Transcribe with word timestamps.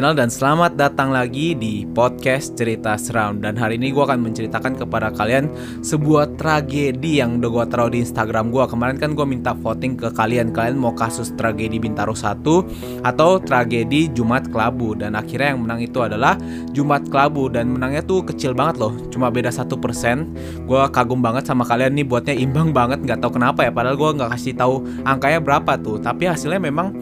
dan 0.00 0.32
selamat 0.32 0.80
datang 0.80 1.12
lagi 1.12 1.52
di 1.52 1.84
podcast 1.84 2.56
cerita 2.56 2.96
seram. 2.96 3.36
Dan 3.36 3.52
hari 3.52 3.76
ini 3.76 3.92
gue 3.92 4.00
akan 4.00 4.24
menceritakan 4.24 4.80
kepada 4.80 5.12
kalian 5.12 5.52
sebuah 5.84 6.40
tragedi 6.40 7.20
yang 7.20 7.36
udah 7.36 7.50
gue 7.52 7.64
taruh 7.68 7.92
di 7.92 8.00
Instagram 8.00 8.48
gue. 8.48 8.64
Kemarin 8.64 8.96
kan 8.96 9.12
gue 9.12 9.26
minta 9.28 9.52
voting 9.52 10.00
ke 10.00 10.08
kalian, 10.16 10.56
kalian 10.56 10.80
mau 10.80 10.96
kasus 10.96 11.36
tragedi 11.36 11.76
Bintaro 11.76 12.16
1 12.16 13.04
atau 13.04 13.44
tragedi 13.44 14.08
Jumat 14.16 14.48
Kelabu. 14.48 14.96
Dan 14.96 15.20
akhirnya 15.20 15.52
yang 15.52 15.68
menang 15.68 15.84
itu 15.84 16.00
adalah 16.00 16.40
Jumat 16.72 17.04
Kelabu 17.12 17.52
dan 17.52 17.68
menangnya 17.68 18.00
tuh 18.00 18.24
kecil 18.24 18.56
banget 18.56 18.80
loh, 18.80 18.96
cuma 19.12 19.28
beda 19.28 19.52
satu 19.52 19.76
persen. 19.76 20.32
Gue 20.64 20.80
kagum 20.96 21.20
banget 21.20 21.44
sama 21.44 21.68
kalian 21.68 21.92
nih 21.92 22.08
buatnya 22.08 22.32
imbang 22.40 22.72
banget, 22.72 23.04
nggak 23.04 23.20
tahu 23.20 23.36
kenapa 23.36 23.68
ya. 23.68 23.70
Padahal 23.70 24.00
gue 24.00 24.10
nggak 24.16 24.32
kasih 24.32 24.56
tahu 24.56 24.80
angkanya 25.04 25.44
berapa 25.44 25.76
tuh, 25.76 26.00
tapi 26.00 26.24
hasilnya 26.24 26.56
memang 26.56 26.96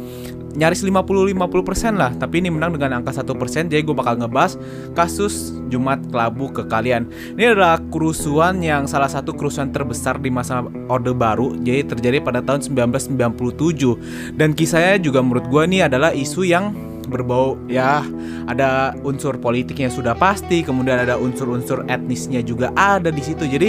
nyaris 0.57 0.81
50-50% 0.85 1.99
lah 1.99 2.15
tapi 2.17 2.41
ini 2.41 2.49
menang 2.49 2.77
dengan 2.77 3.03
angka 3.03 3.13
1% 3.21 3.69
jadi 3.69 3.83
gue 3.85 3.97
bakal 3.97 4.17
ngebahas 4.17 4.57
kasus 4.97 5.57
Jumat 5.69 6.01
Kelabu 6.09 6.49
ke 6.49 6.65
kalian. 6.65 7.09
Ini 7.37 7.53
adalah 7.53 7.77
kerusuhan 7.93 8.65
yang 8.65 8.89
salah 8.89 9.09
satu 9.09 9.37
kerusuhan 9.37 9.69
terbesar 9.69 10.17
di 10.17 10.33
masa 10.33 10.65
Orde 10.89 11.13
Baru 11.13 11.55
jadi 11.61 11.85
terjadi 11.85 12.25
pada 12.25 12.41
tahun 12.41 12.65
1997 12.65 14.39
dan 14.41 14.57
kisahnya 14.57 14.97
juga 14.99 15.21
menurut 15.21 15.45
gue 15.47 15.63
ini 15.69 15.85
adalah 15.85 16.17
isu 16.17 16.43
yang 16.49 16.73
berbau 17.09 17.57
ya 17.67 18.05
ada 18.49 18.97
unsur 19.05 19.37
politiknya 19.41 19.89
sudah 19.89 20.17
pasti 20.17 20.65
kemudian 20.65 21.05
ada 21.05 21.17
unsur-unsur 21.17 21.85
etnisnya 21.89 22.45
juga 22.45 22.73
ada 22.77 23.09
di 23.09 23.23
situ. 23.25 23.45
Jadi 23.49 23.69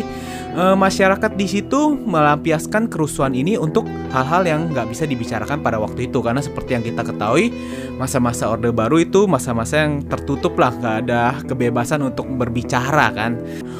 e, 0.55 0.63
masyarakat 0.75 1.31
di 1.35 1.47
situ 1.47 1.95
melampiaskan 1.95 2.91
kerusuhan 2.91 3.35
ini 3.35 3.55
untuk 3.59 3.87
hal-hal 4.11 4.43
yang 4.47 4.61
nggak 4.71 4.91
bisa 4.91 5.07
dibicarakan 5.07 5.63
pada 5.63 5.79
waktu 5.79 6.11
itu. 6.11 6.19
Karena 6.19 6.43
seperti 6.43 6.75
yang 6.75 6.83
kita 6.83 7.07
ketahui 7.07 7.51
masa-masa 7.95 8.51
orde 8.51 8.71
baru 8.71 9.03
itu 9.03 9.27
masa-masa 9.27 9.87
yang 9.87 10.03
tertutup 10.07 10.55
lah 10.59 10.71
nggak 10.75 10.95
ada 11.07 11.21
kebebasan 11.47 12.03
untuk 12.03 12.27
berbicara 12.27 13.11
kan. 13.15 13.39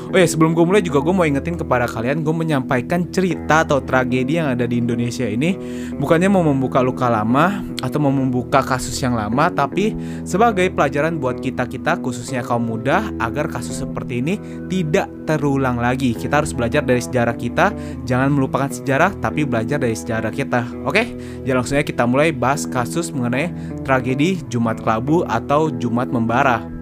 Oh 0.09 0.17
ya 0.17 0.25
sebelum 0.25 0.57
gue 0.57 0.65
mulai 0.65 0.81
juga 0.81 1.05
gue 1.05 1.13
mau 1.13 1.27
ingetin 1.27 1.53
kepada 1.53 1.85
kalian 1.85 2.25
gue 2.25 2.33
menyampaikan 2.33 3.05
cerita 3.13 3.61
atau 3.61 3.77
tragedi 3.77 4.41
yang 4.41 4.57
ada 4.57 4.65
di 4.65 4.81
Indonesia 4.81 5.27
ini. 5.27 5.53
Bukannya 5.99 6.29
mau 6.31 6.41
membuka 6.41 6.81
luka 6.81 7.11
lama 7.11 7.61
atau 7.79 7.97
mau 8.01 8.09
membuka 8.09 8.63
kasus 8.65 8.97
yang 8.99 9.13
lama 9.13 9.48
tapi 9.53 9.93
sebagai 10.25 10.69
pelajaran 10.73 11.17
buat 11.17 11.41
kita-kita 11.43 11.99
khususnya 11.99 12.41
kaum 12.41 12.65
muda 12.69 13.09
agar 13.21 13.49
kasus 13.49 13.81
seperti 13.81 14.21
ini 14.23 14.35
tidak 14.71 15.09
terulang 15.29 15.77
lagi. 15.77 16.17
Kita 16.17 16.41
harus 16.41 16.55
belajar 16.55 16.81
dari 16.81 17.01
sejarah 17.01 17.35
kita, 17.37 17.73
jangan 18.07 18.33
melupakan 18.33 18.69
sejarah 18.69 19.13
tapi 19.19 19.45
belajar 19.45 19.77
dari 19.77 19.93
sejarah 19.93 20.33
kita. 20.33 20.65
Oke, 20.85 21.13
jadi 21.45 21.53
langsung 21.57 21.77
aja 21.77 21.85
kita 21.85 22.03
mulai 22.09 22.33
bahas 22.33 22.65
kasus 22.65 23.13
mengenai 23.13 23.53
tragedi 23.85 24.41
Jumat 24.49 24.81
Kelabu 24.81 25.25
atau 25.27 25.69
Jumat 25.69 26.09
Membara. 26.09 26.79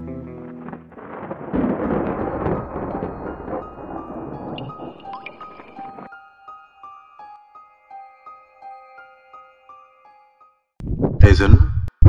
Hazen, 11.27 11.67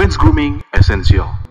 Men's 0.08 0.16
Grooming 0.16 0.62
Essential. 0.72 1.47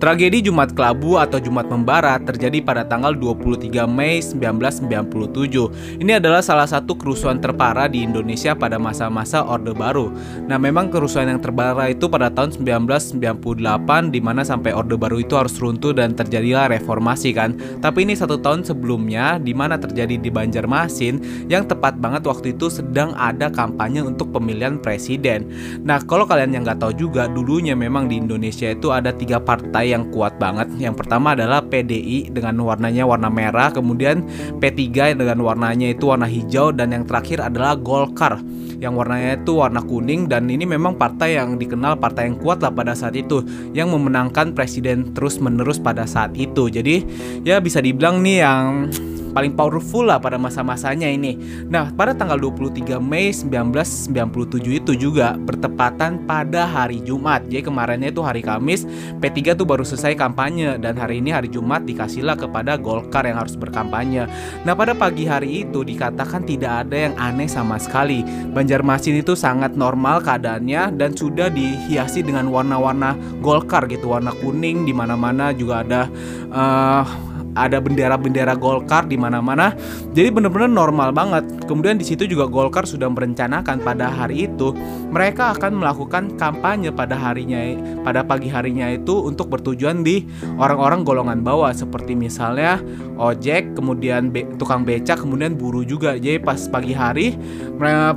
Tragedi 0.00 0.40
Jumat 0.40 0.72
Kelabu 0.72 1.20
atau 1.20 1.36
Jumat 1.36 1.68
Membara 1.68 2.16
terjadi 2.16 2.64
pada 2.64 2.88
tanggal 2.88 3.12
23 3.12 3.84
Mei 3.84 4.24
1997. 4.24 6.00
Ini 6.00 6.16
adalah 6.16 6.40
salah 6.40 6.64
satu 6.64 6.96
kerusuhan 6.96 7.36
terparah 7.36 7.84
di 7.84 8.00
Indonesia 8.00 8.56
pada 8.56 8.80
masa-masa 8.80 9.44
Orde 9.44 9.76
Baru. 9.76 10.08
Nah, 10.48 10.56
memang 10.56 10.88
kerusuhan 10.88 11.28
yang 11.28 11.44
terparah 11.44 11.92
itu 11.92 12.08
pada 12.08 12.32
tahun 12.32 12.56
1998 12.56 14.08
di 14.08 14.24
mana 14.24 14.40
sampai 14.40 14.72
Orde 14.72 14.96
Baru 14.96 15.20
itu 15.20 15.36
harus 15.36 15.60
runtuh 15.60 15.92
dan 15.92 16.16
terjadilah 16.16 16.72
reformasi 16.72 17.36
kan. 17.36 17.60
Tapi 17.84 18.08
ini 18.08 18.16
satu 18.16 18.40
tahun 18.40 18.64
sebelumnya 18.64 19.36
di 19.36 19.52
mana 19.52 19.76
terjadi 19.76 20.16
di 20.16 20.32
Banjarmasin 20.32 21.44
yang 21.52 21.68
tepat 21.68 22.00
banget 22.00 22.24
waktu 22.24 22.56
itu 22.56 22.72
sedang 22.72 23.12
ada 23.20 23.52
kampanye 23.52 24.00
untuk 24.00 24.32
pemilihan 24.32 24.80
presiden. 24.80 25.52
Nah, 25.84 26.00
kalau 26.00 26.24
kalian 26.24 26.56
yang 26.56 26.64
nggak 26.64 26.80
tahu 26.80 26.96
juga 26.96 27.28
dulunya 27.28 27.76
memang 27.76 28.08
di 28.08 28.16
Indonesia 28.16 28.72
itu 28.72 28.88
ada 28.96 29.12
tiga 29.12 29.36
partai 29.36 29.89
yang 29.92 30.08
kuat 30.14 30.38
banget. 30.38 30.70
Yang 30.78 31.04
pertama 31.04 31.34
adalah 31.34 31.60
PDI 31.66 32.30
dengan 32.30 32.56
warnanya 32.62 33.04
warna 33.04 33.28
merah, 33.28 33.74
kemudian 33.74 34.22
P3 34.62 35.18
dengan 35.18 35.42
warnanya 35.42 35.90
itu 35.90 36.08
warna 36.08 36.30
hijau 36.30 36.70
dan 36.70 36.94
yang 36.94 37.04
terakhir 37.04 37.42
adalah 37.42 37.74
Golkar 37.74 38.38
yang 38.80 38.96
warnanya 38.96 39.36
itu 39.36 39.60
warna 39.60 39.84
kuning 39.84 40.24
dan 40.24 40.48
ini 40.48 40.64
memang 40.64 40.96
partai 40.96 41.36
yang 41.36 41.60
dikenal 41.60 42.00
partai 42.00 42.32
yang 42.32 42.40
kuat 42.40 42.64
lah 42.64 42.72
pada 42.72 42.96
saat 42.96 43.12
itu 43.12 43.44
yang 43.76 43.92
memenangkan 43.92 44.56
presiden 44.56 45.12
terus-menerus 45.12 45.76
pada 45.76 46.08
saat 46.08 46.32
itu. 46.32 46.72
Jadi 46.72 47.04
ya 47.44 47.60
bisa 47.60 47.84
dibilang 47.84 48.24
nih 48.24 48.40
yang 48.40 48.88
paling 49.30 49.54
powerful 49.54 50.06
lah 50.06 50.18
pada 50.18 50.36
masa-masanya 50.36 51.06
ini. 51.06 51.38
Nah, 51.66 51.90
pada 51.94 52.12
tanggal 52.14 52.38
23 52.38 52.98
Mei 52.98 53.30
1997 53.30 54.80
itu 54.82 54.92
juga 54.94 55.38
bertepatan 55.38 56.26
pada 56.26 56.66
hari 56.66 57.02
Jumat. 57.02 57.46
Jadi 57.46 57.66
kemarinnya 57.70 58.10
itu 58.10 58.22
hari 58.22 58.42
Kamis, 58.42 58.84
P3 59.22 59.54
tuh 59.54 59.66
baru 59.66 59.86
selesai 59.86 60.18
kampanye 60.18 60.76
dan 60.78 60.98
hari 60.98 61.22
ini 61.22 61.30
hari 61.30 61.48
Jumat 61.48 61.86
dikasihlah 61.86 62.36
kepada 62.36 62.76
Golkar 62.76 63.26
yang 63.26 63.38
harus 63.38 63.54
berkampanye. 63.54 64.26
Nah, 64.66 64.74
pada 64.74 64.92
pagi 64.92 65.24
hari 65.24 65.64
itu 65.66 65.86
dikatakan 65.86 66.44
tidak 66.44 66.86
ada 66.86 67.10
yang 67.10 67.14
aneh 67.16 67.46
sama 67.46 67.78
sekali. 67.78 68.22
Banjarmasin 68.50 69.22
itu 69.22 69.38
sangat 69.38 69.78
normal 69.78 70.22
keadaannya 70.22 70.98
dan 70.98 71.14
sudah 71.14 71.48
dihiasi 71.48 72.26
dengan 72.26 72.50
warna-warna 72.50 73.14
Golkar 73.40 73.86
gitu, 73.86 74.12
warna 74.12 74.34
kuning 74.42 74.84
di 74.84 74.92
mana-mana 74.92 75.54
juga 75.54 75.82
ada 75.86 76.02
uh, 76.50 77.29
ada 77.58 77.82
bendera-bendera 77.82 78.54
Golkar 78.54 79.10
di 79.10 79.18
mana-mana. 79.18 79.74
Jadi 80.14 80.28
benar-benar 80.30 80.70
normal 80.70 81.10
banget. 81.10 81.44
Kemudian 81.66 81.98
di 81.98 82.06
situ 82.06 82.26
juga 82.26 82.46
Golkar 82.46 82.86
sudah 82.86 83.10
merencanakan 83.10 83.82
pada 83.82 84.10
hari 84.10 84.46
itu 84.50 84.74
mereka 85.10 85.54
akan 85.54 85.82
melakukan 85.82 86.38
kampanye 86.38 86.94
pada 86.94 87.18
harinya 87.18 87.58
pada 88.06 88.22
pagi 88.22 88.46
harinya 88.46 88.86
itu 88.90 89.26
untuk 89.26 89.50
bertujuan 89.50 90.06
di 90.06 90.26
orang-orang 90.56 91.02
golongan 91.02 91.40
bawah 91.42 91.74
seperti 91.74 92.14
misalnya 92.14 92.78
ojek, 93.20 93.76
kemudian 93.76 94.32
be, 94.32 94.48
tukang 94.56 94.82
becak, 94.86 95.20
kemudian 95.20 95.58
buruh 95.58 95.84
juga. 95.84 96.16
Jadi 96.16 96.40
pas 96.40 96.58
pagi 96.70 96.94
hari 96.96 97.36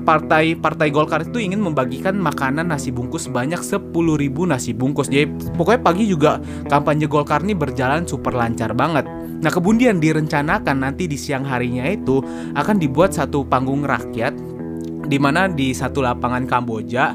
partai 0.04 0.56
partai 0.56 0.88
Golkar 0.94 1.26
itu 1.26 1.42
ingin 1.42 1.60
membagikan 1.60 2.16
makanan 2.16 2.70
nasi 2.72 2.94
bungkus 2.94 3.28
sebanyak 3.28 3.60
10.000 3.60 3.92
nasi 4.48 4.72
bungkus. 4.72 5.10
Jadi 5.10 5.28
pokoknya 5.58 5.82
pagi 5.82 6.06
juga 6.08 6.40
kampanye 6.70 7.10
Golkar 7.10 7.44
ini 7.44 7.58
berjalan 7.58 8.08
super 8.08 8.34
lancar 8.34 8.72
banget. 8.78 9.23
Nah, 9.24 9.52
kemudian 9.52 10.00
direncanakan 10.00 10.88
nanti 10.88 11.08
di 11.08 11.20
siang 11.20 11.44
harinya 11.44 11.84
itu 11.88 12.24
akan 12.56 12.76
dibuat 12.80 13.16
satu 13.16 13.44
panggung 13.44 13.84
rakyat 13.84 14.54
di 15.04 15.18
mana 15.20 15.52
di 15.52 15.76
satu 15.76 16.00
lapangan 16.00 16.48
Kamboja 16.48 17.14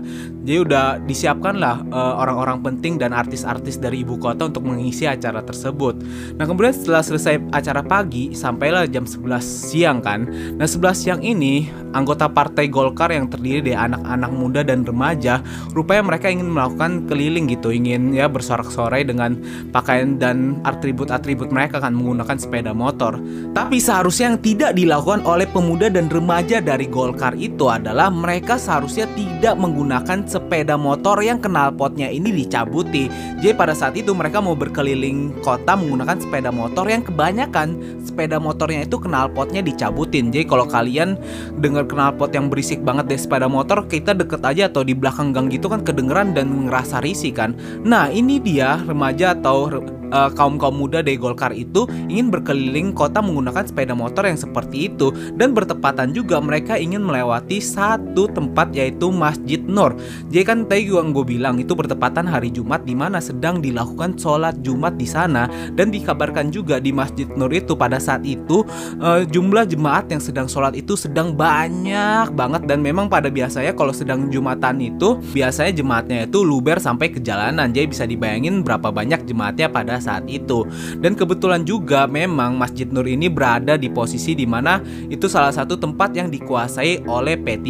jadi 0.49 0.65
udah 0.65 0.87
disiapkan 1.05 1.61
lah 1.61 1.85
uh, 1.93 2.25
orang-orang 2.25 2.65
penting 2.65 2.97
dan 2.97 3.13
artis-artis 3.13 3.77
dari 3.77 4.01
ibu 4.01 4.17
kota 4.17 4.49
untuk 4.49 4.65
mengisi 4.65 5.05
acara 5.05 5.45
tersebut. 5.45 6.01
Nah 6.41 6.49
kemudian 6.49 6.73
setelah 6.73 7.05
selesai 7.05 7.37
acara 7.53 7.85
pagi 7.85 8.33
sampailah 8.33 8.89
jam 8.89 9.05
11 9.05 9.45
siang 9.45 10.01
kan. 10.01 10.25
Nah 10.57 10.65
11 10.65 10.97
siang 10.97 11.21
ini 11.21 11.69
anggota 11.93 12.33
partai 12.33 12.73
Golkar 12.73 13.13
yang 13.13 13.29
terdiri 13.29 13.61
dari 13.61 13.77
anak-anak 13.77 14.33
muda 14.33 14.65
dan 14.65 14.89
remaja 14.89 15.45
rupanya 15.77 16.17
mereka 16.17 16.33
ingin 16.33 16.49
melakukan 16.49 17.05
keliling 17.05 17.45
gitu, 17.53 17.69
ingin 17.69 18.17
ya 18.17 18.25
bersorak-sorai 18.25 19.05
dengan 19.05 19.37
pakaian 19.69 20.17
dan 20.17 20.65
atribut-atribut 20.65 21.53
mereka 21.53 21.77
kan 21.77 21.93
menggunakan 21.93 22.41
sepeda 22.41 22.73
motor. 22.73 23.21
Tapi 23.53 23.77
seharusnya 23.77 24.33
yang 24.33 24.41
tidak 24.41 24.71
dilakukan 24.73 25.29
oleh 25.29 25.45
pemuda 25.45 25.93
dan 25.93 26.09
remaja 26.09 26.65
dari 26.65 26.89
Golkar 26.89 27.37
itu 27.37 27.69
adalah 27.69 28.09
mereka 28.09 28.57
seharusnya 28.57 29.05
tidak 29.13 29.53
menggunakan 29.61 30.25
sepeda 30.39 30.79
motor 30.79 31.19
yang 31.19 31.43
knalpotnya 31.43 32.07
ini 32.09 32.31
dicabuti. 32.31 33.11
Jadi 33.43 33.53
pada 33.59 33.75
saat 33.75 33.99
itu 33.99 34.15
mereka 34.15 34.39
mau 34.39 34.55
berkeliling 34.55 35.43
kota 35.43 35.75
menggunakan 35.75 36.17
sepeda 36.23 36.55
motor 36.55 36.87
yang 36.87 37.03
kebanyakan 37.03 37.99
sepeda 38.07 38.39
motornya 38.39 38.87
itu 38.87 38.97
knalpotnya 39.03 39.61
dicabutin. 39.61 40.31
Jadi 40.31 40.47
kalau 40.47 40.65
kalian 40.71 41.19
dengar 41.59 41.85
knalpot 41.91 42.31
yang 42.31 42.47
berisik 42.47 42.81
banget 42.87 43.11
deh 43.11 43.21
sepeda 43.21 43.51
motor, 43.51 43.83
kita 43.91 44.15
deket 44.15 44.41
aja 44.47 44.71
atau 44.71 44.87
di 44.87 44.95
belakang 44.95 45.35
gang 45.35 45.51
gitu 45.51 45.67
kan 45.67 45.83
kedengeran 45.83 46.33
dan 46.33 46.71
ngerasa 46.71 47.03
risih 47.03 47.35
kan. 47.35 47.59
Nah 47.83 48.07
ini 48.09 48.39
dia 48.39 48.79
remaja 48.87 49.35
atau 49.35 49.98
uh, 50.11 50.31
kaum 50.33 50.57
kaum 50.57 50.79
muda 50.79 51.01
dari 51.01 51.19
Golkar 51.19 51.53
itu 51.53 51.85
ingin 52.09 52.31
berkeliling 52.33 52.95
kota 52.95 53.21
menggunakan 53.21 53.67
sepeda 53.67 53.93
motor 53.93 54.25
yang 54.27 54.39
seperti 54.39 54.93
itu. 54.93 55.13
Dan 55.35 55.53
bertepatan 55.53 56.15
juga 56.17 56.39
mereka 56.39 56.79
ingin 56.79 57.05
melewati 57.05 57.59
satu 57.59 58.31
tempat 58.31 58.73
yaitu 58.73 59.11
Masjid 59.13 59.61
Nur. 59.61 59.97
Jadi 60.33 60.45
kan 60.45 60.59
tadi 60.65 60.89
yang 60.89 61.13
gue 61.13 61.25
bilang 61.27 61.61
itu 61.61 61.75
bertepatan 61.77 62.25
hari 62.27 62.49
Jumat 62.49 62.87
di 62.87 62.95
mana 62.97 63.21
sedang 63.21 63.61
dilakukan 63.61 64.17
sholat 64.17 64.61
Jumat 64.65 64.97
di 64.97 65.07
sana. 65.09 65.51
Dan 65.75 65.93
dikabarkan 65.93 66.51
juga 66.55 66.81
di 66.81 66.91
Masjid 66.95 67.29
Nur 67.29 67.53
itu 67.53 67.75
pada 67.75 68.01
saat 68.01 68.25
itu 68.25 68.65
uh, 69.03 69.23
jumlah 69.29 69.69
jemaat 69.69 70.09
yang 70.09 70.23
sedang 70.23 70.47
sholat 70.49 70.75
itu 70.79 70.97
sedang 70.97 71.35
banyak 71.35 72.33
banget. 72.33 72.65
Dan 72.65 72.81
memang 72.81 73.11
pada 73.11 73.29
biasanya 73.29 73.75
kalau 73.77 73.93
sedang 73.93 74.29
Jumatan 74.29 74.79
itu 74.83 75.19
biasanya 75.33 75.73
jemaatnya 75.73 76.19
itu 76.29 76.43
luber 76.45 76.79
sampai 76.79 77.11
ke 77.13 77.19
jalanan. 77.23 77.71
Jadi 77.71 77.87
bisa 77.91 78.05
dibayangin 78.05 78.63
berapa 78.63 78.91
banyak 78.93 79.25
jemaatnya 79.29 79.69
pada 79.69 79.98
saat 80.01 80.25
itu 80.31 80.65
dan 81.03 81.19
kebetulan 81.19 81.63
juga 81.67 82.07
memang 82.07 82.57
Masjid 82.57 82.89
Nur 82.89 83.07
ini 83.07 83.27
berada 83.27 83.75
di 83.75 83.91
posisi 83.91 84.35
di 84.35 84.47
mana 84.49 84.81
itu 85.13 85.27
salah 85.27 85.53
satu 85.53 85.77
tempat 85.79 86.15
yang 86.15 86.31
dikuasai 86.31 87.07
oleh 87.07 87.37
P3 87.39 87.67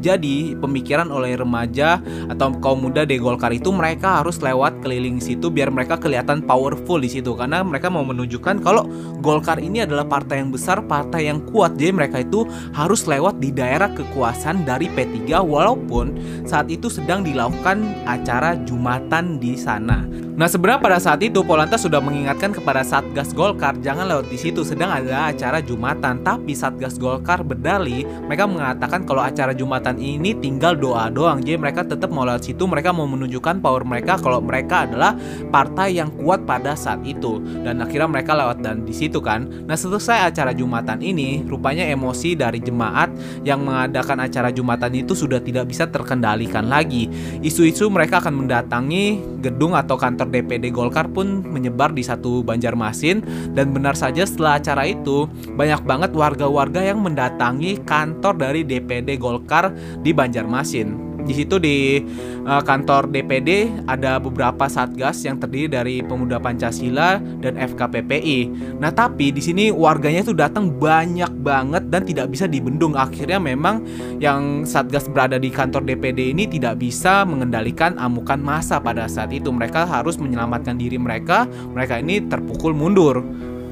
jadi 0.00 0.36
pemikiran 0.58 1.08
oleh 1.12 1.38
remaja 1.38 2.00
atau 2.32 2.52
kaum 2.58 2.88
muda 2.88 3.04
di 3.04 3.20
Golkar 3.20 3.52
itu 3.52 3.70
mereka 3.70 4.20
harus 4.20 4.40
lewat 4.40 4.80
keliling 4.80 5.20
situ 5.22 5.48
biar 5.52 5.68
mereka 5.72 6.00
kelihatan 6.00 6.42
powerful 6.44 7.00
di 7.00 7.10
situ 7.10 7.34
karena 7.34 7.60
mereka 7.60 7.92
mau 7.92 8.06
menunjukkan 8.06 8.62
kalau 8.62 8.86
Golkar 9.20 9.58
ini 9.58 9.82
adalah 9.82 10.06
partai 10.06 10.42
yang 10.42 10.50
besar, 10.54 10.82
partai 10.86 11.26
yang 11.26 11.42
kuat. 11.50 11.74
Jadi 11.74 11.92
mereka 11.92 12.22
itu 12.22 12.46
harus 12.72 13.04
lewat 13.04 13.42
di 13.42 13.50
daerah 13.50 13.90
kekuasaan 13.90 14.62
dari 14.62 14.86
P3 14.92 15.42
walaupun 15.42 16.14
saat 16.46 16.70
itu 16.70 16.86
sedang 16.86 17.26
dilakukan 17.26 17.82
acara 18.06 18.54
Jumatan 18.62 19.42
di 19.42 19.58
sana. 19.58 20.25
Nah 20.36 20.52
sebenarnya 20.52 20.84
pada 20.84 21.00
saat 21.00 21.24
itu 21.24 21.40
Polantas 21.40 21.80
sudah 21.80 21.96
mengingatkan 21.96 22.52
kepada 22.52 22.84
Satgas 22.84 23.32
Golkar 23.32 23.72
jangan 23.80 24.04
lewat 24.04 24.28
di 24.28 24.36
situ 24.36 24.68
sedang 24.68 24.92
ada 24.92 25.32
acara 25.32 25.64
Jumatan. 25.64 26.20
Tapi 26.20 26.52
Satgas 26.52 27.00
Golkar 27.00 27.40
berdali 27.40 28.04
mereka 28.04 28.44
mengatakan 28.44 29.08
kalau 29.08 29.24
acara 29.24 29.56
Jumatan 29.56 29.96
ini 29.96 30.36
tinggal 30.36 30.76
doa 30.76 31.08
doang. 31.08 31.40
Jadi 31.40 31.56
mereka 31.56 31.88
tetap 31.88 32.12
mau 32.12 32.28
lewat 32.28 32.44
situ 32.44 32.68
mereka 32.68 32.92
mau 32.92 33.08
menunjukkan 33.08 33.64
power 33.64 33.88
mereka 33.88 34.20
kalau 34.20 34.44
mereka 34.44 34.84
adalah 34.84 35.16
partai 35.48 35.96
yang 35.96 36.12
kuat 36.20 36.44
pada 36.44 36.76
saat 36.76 37.00
itu. 37.08 37.40
Dan 37.64 37.80
akhirnya 37.80 38.04
mereka 38.04 38.36
lewat 38.36 38.60
dan 38.60 38.84
di 38.84 38.92
situ 38.92 39.24
kan. 39.24 39.48
Nah 39.64 39.72
selesai 39.80 40.36
acara 40.36 40.52
Jumatan 40.52 41.00
ini 41.00 41.48
rupanya 41.48 41.88
emosi 41.88 42.36
dari 42.36 42.60
jemaat 42.60 43.08
yang 43.40 43.64
mengadakan 43.64 44.20
acara 44.20 44.52
Jumatan 44.52 45.00
itu 45.00 45.16
sudah 45.16 45.40
tidak 45.40 45.64
bisa 45.72 45.88
terkendalikan 45.88 46.68
lagi. 46.68 47.08
Isu-isu 47.40 47.88
mereka 47.88 48.20
akan 48.20 48.44
mendatangi 48.44 49.40
gedung 49.40 49.72
atau 49.72 49.96
kantor 49.96 50.25
kantor 50.26 50.42
DPD 50.42 50.74
Golkar 50.74 51.06
pun 51.14 51.46
menyebar 51.46 51.94
di 51.94 52.02
satu 52.02 52.42
Banjarmasin 52.42 53.22
dan 53.54 53.70
benar 53.70 53.94
saja 53.94 54.26
setelah 54.26 54.58
acara 54.58 54.82
itu 54.90 55.30
banyak 55.54 55.86
banget 55.86 56.10
warga-warga 56.10 56.82
yang 56.82 56.98
mendatangi 56.98 57.78
kantor 57.86 58.34
dari 58.34 58.66
DPD 58.66 59.22
Golkar 59.22 59.70
di 60.02 60.10
Banjarmasin. 60.10 61.05
Di 61.26 61.34
situ 61.34 61.58
di 61.58 61.98
uh, 62.46 62.62
kantor 62.62 63.10
DPD 63.10 63.82
ada 63.90 64.22
beberapa 64.22 64.70
satgas 64.70 65.26
yang 65.26 65.42
terdiri 65.42 65.66
dari 65.66 65.96
Pemuda 66.06 66.38
Pancasila 66.38 67.18
dan 67.42 67.58
FKPPI. 67.58 68.38
Nah, 68.78 68.94
tapi 68.94 69.34
di 69.34 69.42
sini 69.42 69.74
warganya 69.74 70.22
itu 70.22 70.32
datang 70.32 70.70
banyak 70.70 71.28
banget 71.42 71.90
dan 71.90 72.06
tidak 72.06 72.30
bisa 72.30 72.46
dibendung. 72.46 72.94
Akhirnya 72.94 73.42
memang 73.42 73.82
yang 74.22 74.62
satgas 74.62 75.10
berada 75.10 75.36
di 75.36 75.50
kantor 75.50 75.82
DPD 75.82 76.30
ini 76.30 76.46
tidak 76.46 76.78
bisa 76.78 77.26
mengendalikan 77.26 77.98
amukan 77.98 78.38
massa 78.38 78.78
pada 78.78 79.10
saat 79.10 79.34
itu. 79.34 79.50
Mereka 79.50 79.82
harus 79.82 80.14
menyelamatkan 80.16 80.78
diri 80.78 80.96
mereka. 80.96 81.50
Mereka 81.74 81.98
ini 82.00 82.22
terpukul 82.22 82.70
mundur. 82.70 83.26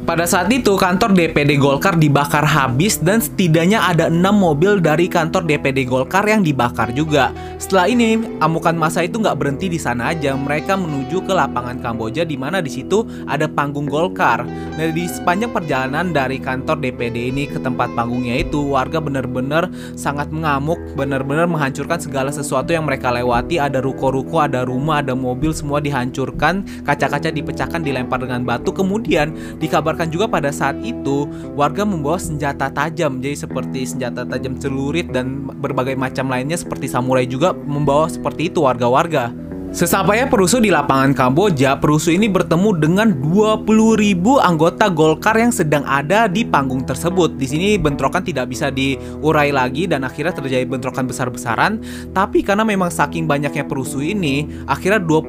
Pada 0.05 0.29
saat 0.29 0.53
itu 0.53 0.77
kantor 0.77 1.17
DPD 1.17 1.57
Golkar 1.57 1.97
dibakar 1.97 2.45
habis 2.45 3.01
dan 3.01 3.25
setidaknya 3.25 3.81
ada 3.89 4.13
enam 4.13 4.37
mobil 4.37 4.77
dari 4.77 5.09
kantor 5.09 5.49
DPD 5.49 5.89
Golkar 5.89 6.29
yang 6.29 6.45
dibakar 6.45 6.93
juga. 6.93 7.33
Setelah 7.57 7.89
ini 7.89 8.21
amukan 8.45 8.77
masa 8.77 9.01
itu 9.01 9.17
nggak 9.17 9.33
berhenti 9.33 9.73
di 9.73 9.81
sana 9.81 10.13
aja, 10.13 10.37
mereka 10.37 10.77
menuju 10.77 11.25
ke 11.25 11.33
lapangan 11.33 11.81
Kamboja 11.81 12.29
di 12.29 12.37
mana 12.37 12.61
di 12.61 12.69
situ 12.69 13.09
ada 13.25 13.49
panggung 13.49 13.89
Golkar. 13.89 14.45
Nah 14.45 14.93
di 14.93 15.09
sepanjang 15.09 15.57
perjalanan 15.57 16.13
dari 16.13 16.37
kantor 16.37 16.85
DPD 16.85 17.33
ini 17.33 17.49
ke 17.49 17.57
tempat 17.57 17.89
panggungnya 17.97 18.45
itu 18.45 18.61
warga 18.77 19.01
benar-benar 19.01 19.73
sangat 19.97 20.29
mengamuk, 20.29 20.77
benar-benar 21.01 21.49
menghancurkan 21.49 21.97
segala 21.97 22.29
sesuatu 22.29 22.77
yang 22.77 22.85
mereka 22.85 23.09
lewati. 23.09 23.57
Ada 23.57 23.81
ruko-ruko, 23.81 24.45
ada 24.45 24.69
rumah, 24.69 25.01
ada 25.01 25.17
mobil 25.17 25.57
semua 25.57 25.81
dihancurkan, 25.81 26.85
kaca-kaca 26.85 27.33
dipecahkan, 27.33 27.81
dilempar 27.81 28.21
dengan 28.21 28.45
batu. 28.45 28.69
Kemudian 28.69 29.33
dikabar 29.57 29.94
dikabarkan 29.95 30.11
juga 30.11 30.27
pada 30.27 30.51
saat 30.51 30.75
itu 30.83 31.31
warga 31.55 31.87
membawa 31.87 32.19
senjata 32.19 32.67
tajam 32.67 33.23
jadi 33.23 33.47
seperti 33.47 33.87
senjata 33.87 34.27
tajam 34.27 34.59
celurit 34.59 35.07
dan 35.15 35.47
berbagai 35.63 35.95
macam 35.95 36.27
lainnya 36.27 36.59
seperti 36.59 36.91
samurai 36.91 37.23
juga 37.31 37.55
membawa 37.55 38.11
seperti 38.11 38.51
itu 38.51 38.67
warga-warga. 38.67 39.31
Sesampainya 39.75 40.31
Perusuh 40.31 40.63
di 40.63 40.71
lapangan 40.71 41.11
Kamboja, 41.11 41.75
Perusuh 41.83 42.15
ini 42.15 42.31
bertemu 42.31 42.79
dengan 42.79 43.11
20.000 43.11 44.15
anggota 44.39 44.87
Golkar 44.87 45.35
yang 45.35 45.51
sedang 45.51 45.83
ada 45.83 46.31
di 46.31 46.47
panggung 46.47 46.87
tersebut. 46.87 47.35
Di 47.35 47.43
sini 47.51 47.75
bentrokan 47.75 48.23
tidak 48.23 48.55
bisa 48.55 48.71
diurai 48.71 49.51
lagi 49.51 49.91
dan 49.91 50.07
akhirnya 50.07 50.31
terjadi 50.31 50.63
bentrokan 50.63 51.11
besar-besaran. 51.11 51.83
Tapi 52.15 52.47
karena 52.47 52.63
memang 52.63 52.87
saking 52.87 53.27
banyaknya 53.27 53.67
Perusuh 53.67 54.15
ini, 54.15 54.47
akhirnya 54.71 55.03
20.000 55.03 55.27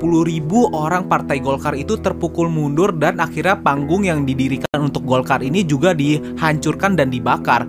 orang 0.78 1.10
partai 1.10 1.42
Golkar 1.42 1.74
itu 1.74 1.98
terpukul 1.98 2.46
mundur 2.46 2.94
dan 2.94 3.18
akhirnya 3.18 3.58
panggung 3.58 4.06
yang 4.06 4.30
didirikan 4.30 4.78
untuk 4.78 5.10
Golkar 5.10 5.42
ini 5.42 5.66
juga 5.66 5.98
dihancurkan 5.98 6.94
dan 6.94 7.10
dibakar. 7.10 7.66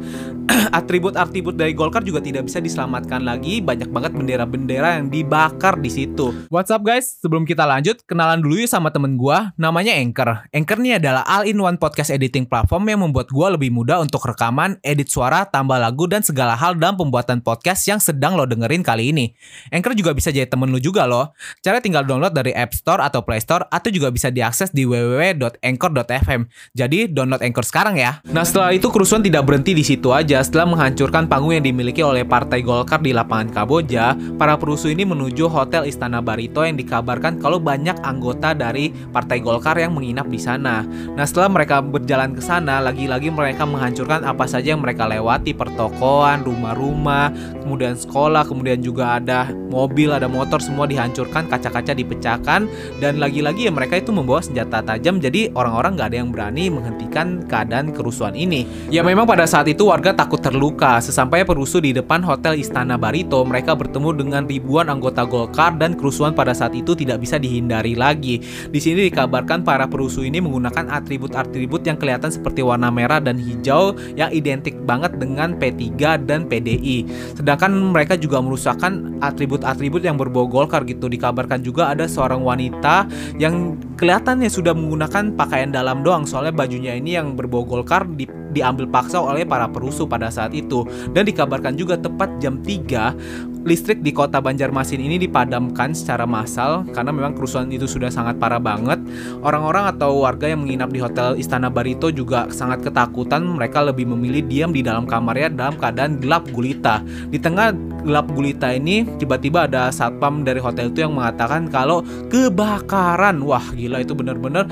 atribut-atribut 0.79 1.55
dari 1.59 1.73
Golkar 1.75 2.03
juga 2.03 2.23
tidak 2.23 2.49
bisa 2.49 2.63
diselamatkan 2.63 3.23
lagi. 3.23 3.59
Banyak 3.63 3.91
banget 3.91 4.13
bendera-bendera 4.15 4.99
yang 5.01 5.11
dibakar 5.11 5.79
di 5.79 5.91
situ. 5.91 6.47
What's 6.67 6.75
up 6.75 6.83
guys? 6.83 7.23
Sebelum 7.23 7.47
kita 7.47 7.63
lanjut, 7.63 8.03
kenalan 8.11 8.43
dulu 8.43 8.59
yuk 8.59 8.67
sama 8.67 8.91
temen 8.91 9.15
gue. 9.15 9.39
Namanya 9.55 9.95
Anchor. 10.03 10.51
Anchor 10.51 10.83
ini 10.83 10.99
adalah 10.99 11.23
all-in-one 11.23 11.79
podcast 11.79 12.11
editing 12.11 12.43
platform 12.43 12.91
yang 12.91 13.07
membuat 13.07 13.31
gue 13.31 13.49
lebih 13.55 13.71
mudah 13.71 14.03
untuk 14.03 14.27
rekaman, 14.27 14.75
edit 14.83 15.07
suara, 15.07 15.47
tambah 15.47 15.79
lagu, 15.79 16.11
dan 16.11 16.27
segala 16.27 16.59
hal 16.59 16.75
dalam 16.75 16.99
pembuatan 16.99 17.39
podcast 17.39 17.87
yang 17.87 18.03
sedang 18.03 18.35
lo 18.35 18.51
dengerin 18.51 18.83
kali 18.83 19.15
ini. 19.15 19.31
Anchor 19.71 19.95
juga 19.95 20.11
bisa 20.11 20.35
jadi 20.35 20.51
temen 20.51 20.67
lo 20.75 20.83
juga 20.83 21.07
loh. 21.07 21.31
Cara 21.63 21.79
tinggal 21.79 22.03
download 22.03 22.35
dari 22.35 22.51
App 22.51 22.75
Store 22.75 22.99
atau 22.99 23.23
Play 23.23 23.39
Store 23.47 23.63
atau 23.71 23.87
juga 23.95 24.11
bisa 24.11 24.35
diakses 24.35 24.75
di 24.75 24.83
www.anchor.fm. 24.91 26.51
Jadi 26.75 27.07
download 27.15 27.47
Anchor 27.47 27.63
sekarang 27.63 27.95
ya. 27.95 28.19
Nah 28.27 28.43
setelah 28.43 28.75
itu 28.75 28.91
kerusuhan 28.91 29.23
tidak 29.23 29.47
berhenti 29.47 29.71
di 29.71 29.87
situ 29.87 30.11
aja 30.11 30.43
setelah 30.43 30.67
menghancurkan 30.75 31.31
panggung 31.31 31.55
yang 31.55 31.63
dimiliki 31.63 32.03
oleh 32.03 32.27
Partai 32.27 32.67
Golkar 32.67 32.99
di 32.99 33.15
lapangan 33.15 33.55
Kamboja, 33.55 34.19
para 34.35 34.59
perusuh 34.59 34.91
ini 34.91 35.07
menuju 35.07 35.47
Hotel 35.47 35.87
Istana 35.87 36.19
Barito 36.19 36.56
yang 36.63 36.79
dikabarkan 36.79 37.43
kalau 37.43 37.59
banyak 37.59 37.97
anggota 38.05 38.55
dari 38.55 38.93
Partai 38.93 39.43
Golkar 39.43 39.75
yang 39.81 39.97
menginap 39.97 40.31
di 40.31 40.39
sana. 40.39 40.87
Nah, 40.87 41.25
setelah 41.27 41.51
mereka 41.51 41.83
berjalan 41.83 42.37
ke 42.37 42.43
sana, 42.45 42.79
lagi-lagi 42.79 43.33
mereka 43.33 43.67
menghancurkan 43.67 44.23
apa 44.23 44.45
saja 44.47 44.77
yang 44.77 44.85
mereka 44.85 45.09
lewati, 45.09 45.57
pertokoan, 45.57 46.45
rumah-rumah, 46.45 47.33
kemudian 47.65 47.97
sekolah, 47.97 48.47
kemudian 48.47 48.85
juga 48.85 49.17
ada 49.17 49.51
mobil, 49.73 50.13
ada 50.13 50.31
motor, 50.31 50.61
semua 50.61 50.87
dihancurkan, 50.87 51.49
kaca-kaca 51.51 51.97
dipecahkan, 51.97 52.71
dan 53.01 53.19
lagi-lagi 53.19 53.67
ya 53.67 53.73
mereka 53.73 53.99
itu 53.99 54.13
membawa 54.13 54.45
senjata 54.45 54.85
tajam, 54.85 55.17
jadi 55.19 55.51
orang-orang 55.57 55.97
nggak 55.97 56.09
ada 56.13 56.19
yang 56.21 56.31
berani 56.31 56.69
menghentikan 56.69 57.41
keadaan 57.49 57.91
kerusuhan 57.97 58.37
ini. 58.37 58.69
Ya 58.93 59.01
memang 59.01 59.25
pada 59.25 59.49
saat 59.49 59.67
itu 59.67 59.89
warga 59.89 60.13
tak 60.13 60.27
takut 60.27 60.43
terluka. 60.43 60.99
Sesampainya 60.99 61.47
perusuh 61.47 61.79
di 61.79 61.95
depan 61.95 62.19
Hotel 62.27 62.59
Istana 62.59 62.99
Barito, 62.99 63.47
mereka 63.47 63.79
bertemu 63.79 64.11
dengan 64.27 64.43
ribuan 64.43 64.91
anggota 64.91 65.23
Golkar 65.23 65.79
dan 65.79 65.95
kerusuhan 65.95 66.35
pada 66.35 66.46
saat 66.53 66.77
itu 66.77 66.93
tidak 66.93 67.23
bisa 67.23 67.41
dihindari 67.41 67.97
lagi. 67.97 68.39
Di 68.43 68.79
sini 68.83 69.09
dikabarkan 69.09 69.65
para 69.65 69.89
perusuh 69.89 70.27
ini 70.27 70.39
menggunakan 70.43 70.91
atribut-atribut 70.93 71.83
yang 71.87 71.97
kelihatan 71.97 72.29
seperti 72.29 72.61
warna 72.61 72.93
merah 72.93 73.19
dan 73.23 73.41
hijau 73.41 73.97
yang 74.15 74.31
identik 74.31 74.77
banget 74.85 75.17
dengan 75.17 75.57
P3 75.57 76.23
dan 76.29 76.47
PDI. 76.47 77.07
Sedangkan 77.35 77.73
mereka 77.95 78.15
juga 78.15 78.43
merusakkan 78.43 79.19
atribut-atribut 79.25 80.05
yang 80.05 80.21
berbau 80.21 80.47
Golkar 80.47 80.85
gitu. 80.85 81.09
Dikabarkan 81.09 81.65
juga 81.65 81.91
ada 81.91 82.05
seorang 82.05 82.45
wanita 82.45 83.09
yang 83.41 83.79
kelihatannya 83.97 84.51
sudah 84.53 84.77
menggunakan 84.77 85.35
pakaian 85.35 85.73
dalam 85.73 86.05
doang 86.05 86.29
soalnya 86.29 86.53
bajunya 86.53 86.93
ini 86.99 87.17
yang 87.17 87.35
berbau 87.35 87.65
Golkar 87.65 88.05
di 88.05 88.29
diambil 88.57 88.89
paksa 88.89 89.21
oleh 89.21 89.45
para 89.45 89.69
perusuh 89.69 90.09
pada 90.09 90.33
saat 90.33 90.57
itu. 90.57 90.89
Dan 91.13 91.29
dikabarkan 91.29 91.77
juga 91.77 92.01
tepat 92.01 92.41
jam 92.41 92.57
3 92.65 93.57
listrik 93.67 93.99
di 93.99 94.15
kota 94.15 94.39
Banjarmasin 94.39 95.03
ini 95.03 95.19
dipadamkan 95.19 95.91
secara 95.91 96.23
massal 96.23 96.87
karena 96.95 97.11
memang 97.11 97.35
kerusuhan 97.35 97.67
itu 97.75 97.91
sudah 97.91 98.09
sangat 98.15 98.39
parah 98.39 98.63
banget. 98.63 99.03
Orang-orang 99.43 99.91
atau 99.91 100.23
warga 100.23 100.47
yang 100.47 100.63
menginap 100.63 100.95
di 100.95 101.03
hotel 101.03 101.35
Istana 101.35 101.67
Barito 101.67 102.15
juga 102.15 102.47
sangat 102.55 102.87
ketakutan. 102.87 103.43
Mereka 103.43 103.91
lebih 103.91 104.07
memilih 104.07 104.47
diam 104.47 104.71
di 104.71 104.87
dalam 104.87 105.05
kamarnya 105.05 105.51
dalam 105.51 105.75
keadaan 105.75 106.23
gelap 106.23 106.47
gulita. 106.55 107.03
Di 107.27 107.43
tengah 107.43 107.75
gelap 108.07 108.31
gulita 108.31 108.71
ini 108.71 109.03
tiba-tiba 109.19 109.67
ada 109.67 109.91
satpam 109.91 110.47
dari 110.47 110.63
hotel 110.63 110.95
itu 110.95 111.03
yang 111.03 111.19
mengatakan 111.19 111.67
kalau 111.67 112.07
kebakaran. 112.31 113.43
Wah, 113.43 113.67
gila 113.75 114.07
itu 114.07 114.15
benar-benar. 114.15 114.71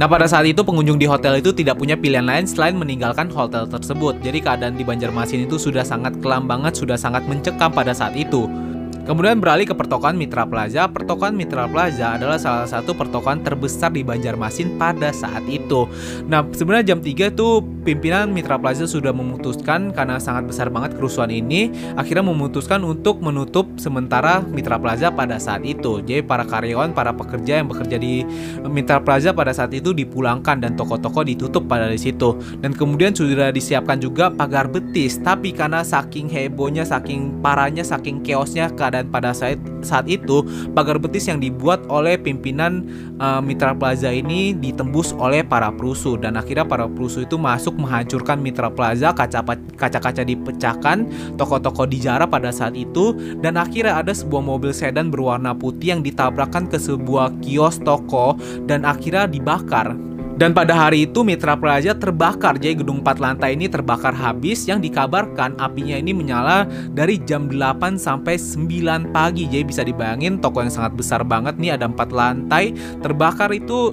Nah, 0.00 0.08
pada 0.08 0.24
saat 0.24 0.48
itu 0.48 0.64
pengunjung 0.64 0.96
di 0.96 1.04
hotel 1.04 1.44
itu 1.44 1.52
tidak 1.52 1.76
punya 1.76 1.92
pilihan 1.92 2.24
lain 2.24 2.48
selain 2.48 2.72
meninggalkan 2.72 3.19
hotel 3.28 3.68
tersebut. 3.68 4.16
Jadi 4.24 4.40
keadaan 4.40 4.80
di 4.80 4.86
Banjarmasin 4.86 5.44
itu 5.44 5.60
sudah 5.60 5.84
sangat 5.84 6.16
kelam 6.24 6.48
banget, 6.48 6.80
sudah 6.80 6.96
sangat 6.96 7.28
mencekam 7.28 7.68
pada 7.68 7.92
saat 7.92 8.16
itu. 8.16 8.48
Kemudian 9.10 9.42
beralih 9.42 9.66
ke 9.66 9.74
pertokoan 9.74 10.14
Mitra 10.14 10.46
Plaza. 10.46 10.86
Pertokoan 10.86 11.34
Mitra 11.34 11.66
Plaza 11.66 12.14
adalah 12.14 12.38
salah 12.38 12.68
satu 12.70 12.94
pertokoan 12.94 13.42
terbesar 13.42 13.90
di 13.90 14.06
Banjarmasin 14.06 14.78
pada 14.78 15.10
saat 15.10 15.42
itu. 15.50 15.90
Nah, 16.30 16.46
sebenarnya 16.54 16.94
jam 16.94 17.02
3 17.02 17.34
itu 17.34 17.64
pimpinan 17.80 18.32
Mitra 18.32 18.60
Plaza 18.60 18.84
sudah 18.84 19.10
memutuskan 19.12 19.92
karena 19.92 20.20
sangat 20.20 20.48
besar 20.48 20.68
banget 20.68 20.96
kerusuhan 20.96 21.32
ini, 21.32 21.72
akhirnya 21.96 22.28
memutuskan 22.28 22.84
untuk 22.84 23.24
menutup 23.24 23.66
sementara 23.80 24.44
Mitra 24.44 24.76
Plaza 24.76 25.08
pada 25.08 25.40
saat 25.40 25.64
itu. 25.64 26.04
Jadi 26.04 26.20
para 26.24 26.44
karyawan, 26.44 26.92
para 26.92 27.14
pekerja 27.14 27.62
yang 27.62 27.68
bekerja 27.68 27.96
di 27.96 28.24
Mitra 28.66 29.00
Plaza 29.00 29.32
pada 29.32 29.54
saat 29.54 29.72
itu 29.72 29.94
dipulangkan 29.94 30.60
dan 30.60 30.76
toko-toko 30.76 31.24
ditutup 31.24 31.64
pada 31.70 31.88
di 31.88 32.00
situ. 32.00 32.36
Dan 32.60 32.76
kemudian 32.76 33.16
sudah 33.16 33.54
disiapkan 33.54 34.00
juga 34.00 34.28
pagar 34.28 34.68
betis, 34.68 35.20
tapi 35.20 35.54
karena 35.54 35.80
saking 35.80 36.28
hebohnya, 36.28 36.84
saking 36.84 37.40
parahnya, 37.40 37.86
saking 37.86 38.20
chaosnya 38.20 38.68
keadaan 38.74 39.08
pada 39.08 39.32
saat 39.32 39.60
saat 39.82 40.06
itu 40.06 40.44
pagar 40.72 41.00
betis 41.00 41.28
yang 41.28 41.38
dibuat 41.38 41.84
oleh 41.88 42.16
pimpinan 42.16 42.84
uh, 43.18 43.40
Mitra 43.40 43.72
Plaza 43.76 44.10
ini 44.12 44.52
ditembus 44.56 45.16
oleh 45.16 45.44
para 45.44 45.72
perusuh. 45.72 46.18
Dan 46.20 46.36
akhirnya 46.36 46.66
para 46.66 46.86
perusuh 46.86 47.24
itu 47.24 47.36
masuk 47.40 47.76
menghancurkan 47.78 48.40
Mitra 48.40 48.68
Plaza 48.68 49.12
kaca-kaca 49.14 50.22
dipecahkan 50.22 51.08
toko-toko 51.40 51.86
dijarah 51.88 52.28
pada 52.28 52.52
saat 52.52 52.76
itu. 52.76 53.16
Dan 53.40 53.56
akhirnya 53.56 54.00
ada 54.00 54.12
sebuah 54.12 54.42
mobil 54.44 54.74
sedan 54.74 55.08
berwarna 55.08 55.56
putih 55.56 55.96
yang 55.96 56.02
ditabrakkan 56.04 56.68
ke 56.68 56.76
sebuah 56.76 57.40
kios 57.42 57.80
toko 57.82 58.36
dan 58.68 58.84
akhirnya 58.84 59.26
dibakar 59.26 60.09
dan 60.40 60.56
pada 60.56 60.72
hari 60.72 61.04
itu 61.04 61.20
Mitra 61.20 61.52
Plaza 61.52 61.92
terbakar, 61.92 62.56
jadi 62.56 62.80
gedung 62.80 63.04
4 63.04 63.20
lantai 63.20 63.52
ini 63.52 63.68
terbakar 63.68 64.16
habis. 64.16 64.64
Yang 64.64 64.88
dikabarkan 64.88 65.52
apinya 65.60 66.00
ini 66.00 66.16
menyala 66.16 66.64
dari 66.96 67.20
jam 67.28 67.52
8 67.52 68.00
sampai 68.00 68.40
9 68.40 69.12
pagi. 69.12 69.44
Jadi 69.44 69.64
bisa 69.68 69.84
dibayangin 69.84 70.40
toko 70.40 70.64
yang 70.64 70.72
sangat 70.72 70.96
besar 70.96 71.20
banget 71.28 71.60
nih 71.60 71.76
ada 71.76 71.92
4 71.92 72.08
lantai. 72.08 72.72
Terbakar 73.04 73.52
itu 73.52 73.92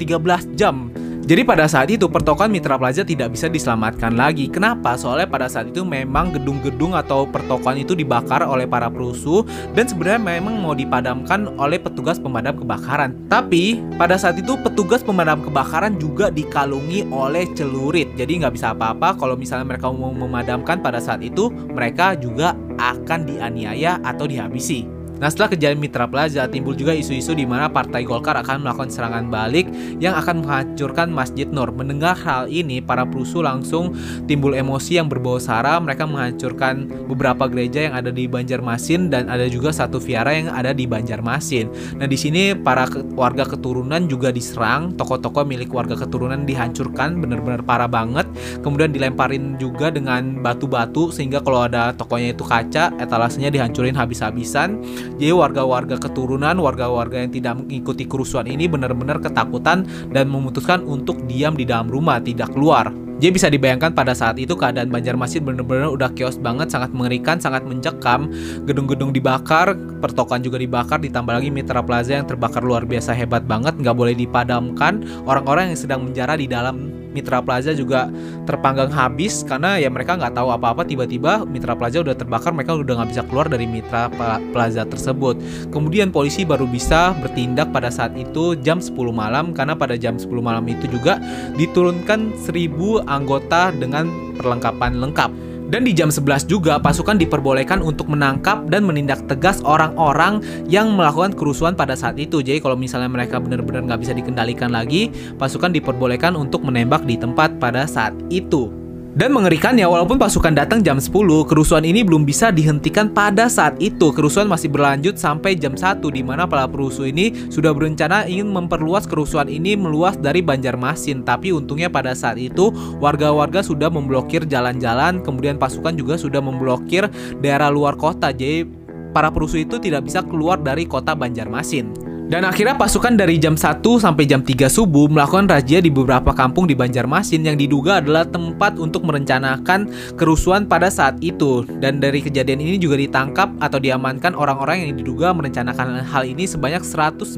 13 0.00 0.56
jam 0.56 0.88
jadi 1.22 1.46
pada 1.46 1.70
saat 1.70 1.86
itu 1.86 2.10
pertokoan 2.10 2.50
Mitra 2.50 2.74
Plaza 2.74 3.06
tidak 3.06 3.30
bisa 3.30 3.46
diselamatkan 3.46 4.18
lagi. 4.18 4.50
Kenapa? 4.50 4.98
Soalnya 4.98 5.30
pada 5.30 5.46
saat 5.46 5.70
itu 5.70 5.86
memang 5.86 6.34
gedung-gedung 6.34 6.98
atau 6.98 7.30
pertokoan 7.30 7.78
itu 7.78 7.94
dibakar 7.94 8.42
oleh 8.42 8.66
para 8.66 8.90
perusuh 8.90 9.46
dan 9.78 9.86
sebenarnya 9.86 10.18
memang 10.18 10.58
mau 10.58 10.74
dipadamkan 10.74 11.46
oleh 11.62 11.78
petugas 11.78 12.18
pemadam 12.18 12.58
kebakaran. 12.58 13.14
Tapi 13.30 13.78
pada 13.94 14.18
saat 14.18 14.34
itu 14.42 14.58
petugas 14.66 15.06
pemadam 15.06 15.46
kebakaran 15.46 15.94
juga 15.94 16.26
dikalungi 16.26 17.06
oleh 17.14 17.46
celurit. 17.54 18.10
Jadi 18.18 18.42
nggak 18.42 18.58
bisa 18.58 18.74
apa-apa 18.74 19.14
kalau 19.14 19.38
misalnya 19.38 19.70
mereka 19.70 19.94
mau 19.94 20.10
memadamkan 20.10 20.82
pada 20.82 20.98
saat 20.98 21.22
itu 21.22 21.54
mereka 21.54 22.18
juga 22.18 22.58
akan 22.82 23.30
dianiaya 23.30 24.02
atau 24.02 24.26
dihabisi. 24.26 25.01
Nah 25.22 25.30
setelah 25.30 25.54
kejadian 25.54 25.78
Mitra 25.78 26.10
Plaza 26.10 26.50
timbul 26.50 26.74
juga 26.74 26.90
isu-isu 26.90 27.30
di 27.30 27.46
mana 27.46 27.70
Partai 27.70 28.02
Golkar 28.02 28.34
akan 28.42 28.66
melakukan 28.66 28.90
serangan 28.90 29.30
balik 29.30 29.70
yang 30.02 30.18
akan 30.18 30.42
menghancurkan 30.42 31.14
Masjid 31.14 31.46
Nur. 31.46 31.70
Mendengar 31.70 32.18
hal 32.18 32.50
ini, 32.50 32.82
para 32.82 33.06
perusuh 33.06 33.46
langsung 33.46 33.94
timbul 34.26 34.58
emosi 34.58 34.98
yang 34.98 35.06
berbau 35.06 35.38
sara. 35.38 35.78
Mereka 35.78 36.10
menghancurkan 36.10 36.90
beberapa 37.06 37.46
gereja 37.46 37.86
yang 37.86 37.94
ada 37.94 38.10
di 38.10 38.26
Banjarmasin 38.26 39.14
dan 39.14 39.30
ada 39.30 39.46
juga 39.46 39.70
satu 39.70 40.02
viara 40.02 40.34
yang 40.34 40.50
ada 40.50 40.74
di 40.74 40.90
Banjarmasin. 40.90 41.70
Nah 42.02 42.10
di 42.10 42.18
sini 42.18 42.58
para 42.58 42.90
warga 43.14 43.46
keturunan 43.46 44.10
juga 44.10 44.34
diserang, 44.34 44.98
toko-toko 44.98 45.46
milik 45.46 45.70
warga 45.70 45.94
keturunan 45.94 46.42
dihancurkan, 46.42 47.22
benar-benar 47.22 47.62
parah 47.62 47.86
banget. 47.86 48.26
Kemudian 48.66 48.90
dilemparin 48.90 49.54
juga 49.54 49.94
dengan 49.94 50.42
batu-batu 50.42 51.14
sehingga 51.14 51.38
kalau 51.46 51.70
ada 51.70 51.94
tokonya 51.94 52.34
itu 52.34 52.42
kaca, 52.42 52.90
etalasenya 52.98 53.54
dihancurin 53.54 53.94
habis-habisan. 53.94 54.82
Jadi 55.16 55.32
warga-warga 55.32 55.96
keturunan, 56.00 56.56
warga-warga 56.60 57.20
yang 57.22 57.32
tidak 57.32 57.60
mengikuti 57.60 58.04
kerusuhan 58.08 58.48
ini 58.48 58.68
benar-benar 58.68 59.20
ketakutan 59.20 59.84
dan 60.10 60.26
memutuskan 60.28 60.84
untuk 60.84 61.20
diam 61.28 61.56
di 61.56 61.64
dalam 61.68 61.88
rumah, 61.88 62.18
tidak 62.20 62.52
keluar. 62.52 62.90
Jadi 63.22 63.38
bisa 63.38 63.46
dibayangkan 63.46 63.94
pada 63.94 64.18
saat 64.18 64.34
itu 64.42 64.58
keadaan 64.58 64.90
Banjarmasin 64.90 65.46
benar-benar 65.46 65.94
udah 65.94 66.10
chaos 66.18 66.34
banget, 66.42 66.74
sangat 66.74 66.90
mengerikan, 66.90 67.38
sangat 67.38 67.62
mencekam. 67.62 68.26
Gedung-gedung 68.66 69.14
dibakar, 69.14 69.78
pertokoan 70.02 70.42
juga 70.42 70.58
dibakar, 70.58 70.98
ditambah 70.98 71.30
lagi 71.30 71.46
Mitra 71.54 71.86
Plaza 71.86 72.18
yang 72.18 72.26
terbakar 72.26 72.66
luar 72.66 72.82
biasa 72.82 73.14
hebat 73.14 73.46
banget, 73.46 73.78
nggak 73.78 73.94
boleh 73.94 74.18
dipadamkan. 74.18 75.06
Orang-orang 75.22 75.70
yang 75.70 75.78
sedang 75.78 76.02
menjara 76.02 76.34
di 76.34 76.50
dalam 76.50 77.01
Mitra 77.12 77.44
Plaza 77.44 77.76
juga 77.76 78.08
terpanggang 78.48 78.88
habis 78.90 79.44
karena 79.46 79.78
ya 79.78 79.88
mereka 79.92 80.16
nggak 80.18 80.34
tahu 80.34 80.48
apa-apa. 80.52 80.82
Tiba-tiba 80.88 81.44
Mitra 81.46 81.76
Plaza 81.76 82.02
udah 82.02 82.16
terbakar 82.16 82.50
mereka 82.56 82.76
udah 82.76 83.04
nggak 83.04 83.10
bisa 83.12 83.22
keluar 83.28 83.46
dari 83.46 83.68
Mitra 83.68 84.08
Plaza 84.50 84.88
tersebut. 84.88 85.36
Kemudian 85.70 86.10
polisi 86.10 86.42
baru 86.42 86.64
bisa 86.64 87.12
bertindak 87.20 87.70
pada 87.70 87.92
saat 87.92 88.16
itu 88.16 88.56
jam 88.60 88.80
10 88.80 88.96
malam 89.12 89.52
karena 89.52 89.76
pada 89.76 89.94
jam 89.94 90.16
10 90.16 90.28
malam 90.40 90.64
itu 90.66 90.88
juga 90.88 91.20
diturunkan 91.54 92.34
1000 92.40 93.04
anggota 93.06 93.70
dengan 93.76 94.08
perlengkapan 94.40 94.98
lengkap 94.98 95.51
dan 95.72 95.88
di 95.88 95.96
jam 95.96 96.12
11 96.12 96.52
juga 96.52 96.76
pasukan 96.76 97.16
diperbolehkan 97.16 97.80
untuk 97.80 98.12
menangkap 98.12 98.68
dan 98.68 98.84
menindak 98.84 99.24
tegas 99.24 99.64
orang-orang 99.64 100.44
yang 100.68 100.92
melakukan 100.92 101.32
kerusuhan 101.32 101.72
pada 101.72 101.96
saat 101.96 102.20
itu. 102.20 102.44
Jadi 102.44 102.60
kalau 102.60 102.76
misalnya 102.76 103.08
mereka 103.08 103.40
benar-benar 103.40 103.88
nggak 103.88 104.04
bisa 104.04 104.12
dikendalikan 104.12 104.68
lagi, 104.68 105.08
pasukan 105.40 105.72
diperbolehkan 105.72 106.36
untuk 106.36 106.60
menembak 106.60 107.08
di 107.08 107.16
tempat 107.16 107.56
pada 107.56 107.88
saat 107.88 108.12
itu. 108.28 108.81
Dan 109.12 109.36
mengerikannya, 109.36 109.84
walaupun 109.84 110.16
pasukan 110.16 110.56
datang 110.56 110.80
jam 110.80 110.96
10, 110.96 111.44
kerusuhan 111.44 111.84
ini 111.84 112.00
belum 112.00 112.24
bisa 112.24 112.48
dihentikan 112.48 113.12
pada 113.12 113.44
saat 113.44 113.76
itu. 113.76 114.08
Kerusuhan 114.08 114.48
masih 114.48 114.72
berlanjut 114.72 115.20
sampai 115.20 115.52
jam 115.52 115.76
1, 115.76 116.08
di 116.08 116.24
mana 116.24 116.48
para 116.48 116.64
perusuh 116.64 117.04
ini 117.04 117.52
sudah 117.52 117.76
berencana 117.76 118.24
ingin 118.24 118.48
memperluas 118.48 119.04
kerusuhan 119.04 119.52
ini 119.52 119.76
meluas 119.76 120.16
dari 120.16 120.40
Banjarmasin. 120.40 121.28
Tapi 121.28 121.52
untungnya 121.52 121.92
pada 121.92 122.16
saat 122.16 122.40
itu, 122.40 122.72
warga-warga 123.04 123.60
sudah 123.60 123.92
memblokir 123.92 124.48
jalan-jalan, 124.48 125.20
kemudian 125.20 125.60
pasukan 125.60 125.92
juga 125.92 126.16
sudah 126.16 126.40
memblokir 126.40 127.04
daerah 127.44 127.68
luar 127.68 128.00
kota. 128.00 128.32
Jadi, 128.32 128.64
para 129.12 129.28
perusuh 129.28 129.60
itu 129.60 129.76
tidak 129.76 130.08
bisa 130.08 130.24
keluar 130.24 130.56
dari 130.56 130.88
kota 130.88 131.12
Banjarmasin. 131.12 132.11
Dan 132.32 132.48
akhirnya 132.48 132.72
pasukan 132.72 133.12
dari 133.12 133.36
jam 133.36 133.60
1 133.60 133.84
sampai 134.00 134.24
jam 134.24 134.40
3 134.40 134.64
subuh 134.64 135.04
melakukan 135.04 135.52
razia 135.52 135.84
di 135.84 135.92
beberapa 135.92 136.32
kampung 136.32 136.64
di 136.64 136.72
Banjarmasin 136.72 137.44
yang 137.44 137.60
diduga 137.60 138.00
adalah 138.00 138.24
tempat 138.24 138.80
untuk 138.80 139.04
merencanakan 139.04 139.92
kerusuhan 140.16 140.64
pada 140.64 140.88
saat 140.88 141.20
itu. 141.20 141.68
Dan 141.76 142.00
dari 142.00 142.24
kejadian 142.24 142.64
ini 142.64 142.80
juga 142.80 142.96
ditangkap 142.96 143.52
atau 143.60 143.76
diamankan 143.76 144.32
orang-orang 144.32 144.80
yang 144.80 144.96
diduga 144.96 145.36
merencanakan 145.36 146.08
hal 146.08 146.24
ini 146.24 146.48
sebanyak 146.48 146.80
195 146.80 147.36